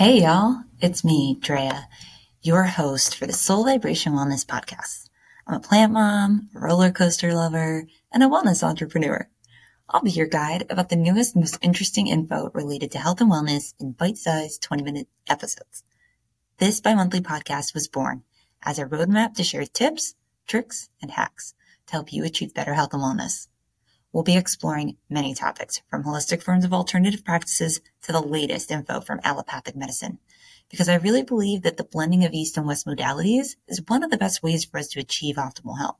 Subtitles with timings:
[0.00, 0.62] Hey, y'all.
[0.80, 1.86] It's me, Drea,
[2.40, 5.10] your host for the Soul Vibration Wellness Podcast.
[5.46, 9.28] I'm a plant mom, roller coaster lover, and a wellness entrepreneur.
[9.90, 13.74] I'll be your guide about the newest, most interesting info related to health and wellness
[13.78, 15.84] in bite-sized 20-minute episodes.
[16.56, 18.22] This bi-monthly podcast was born
[18.62, 20.14] as a roadmap to share tips,
[20.46, 21.52] tricks, and hacks
[21.88, 23.48] to help you achieve better health and wellness.
[24.12, 29.00] We'll be exploring many topics from holistic forms of alternative practices to the latest info
[29.00, 30.18] from allopathic medicine.
[30.68, 34.10] Because I really believe that the blending of East and West modalities is one of
[34.10, 35.98] the best ways for us to achieve optimal health.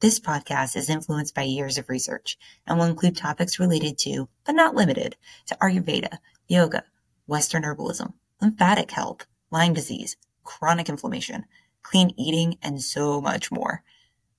[0.00, 4.54] This podcast is influenced by years of research and will include topics related to, but
[4.54, 5.16] not limited
[5.46, 6.84] to Ayurveda, yoga,
[7.26, 11.44] Western herbalism, lymphatic health, Lyme disease, chronic inflammation,
[11.82, 13.82] clean eating, and so much more.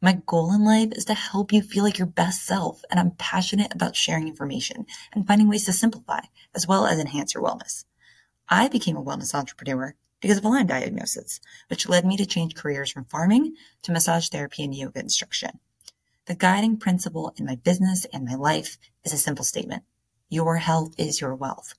[0.01, 3.11] My goal in life is to help you feel like your best self, and I'm
[3.11, 6.21] passionate about sharing information and finding ways to simplify
[6.55, 7.83] as well as enhance your wellness.
[8.47, 12.55] I became a wellness entrepreneur because of a Lyme diagnosis, which led me to change
[12.55, 15.59] careers from farming to massage therapy and yoga instruction.
[16.27, 19.83] The guiding principle in my business and my life is a simple statement.
[20.29, 21.73] Your health is your wealth.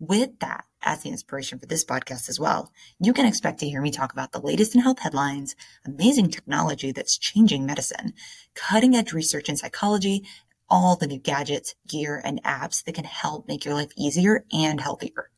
[0.00, 3.80] With that as the inspiration for this podcast as well, you can expect to hear
[3.80, 8.12] me talk about the latest in health headlines, amazing technology that's changing medicine,
[8.54, 10.24] cutting edge research in psychology,
[10.70, 14.80] all the new gadgets, gear, and apps that can help make your life easier and
[14.80, 15.30] healthier.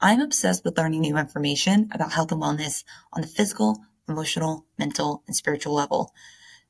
[0.00, 5.22] I'm obsessed with learning new information about health and wellness on the physical, emotional, mental,
[5.28, 6.12] and spiritual level.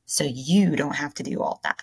[0.04, 1.82] So you don't have to do all that.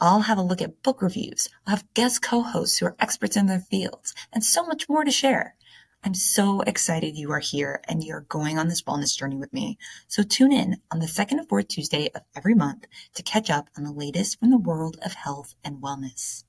[0.00, 1.48] I'll have a look at book reviews.
[1.66, 5.10] I'll have guest co-hosts who are experts in their fields and so much more to
[5.10, 5.56] share.
[6.04, 9.76] I'm so excited you are here and you're going on this wellness journey with me.
[10.06, 13.70] So tune in on the second and fourth Tuesday of every month to catch up
[13.76, 16.44] on the latest from the world of health and wellness.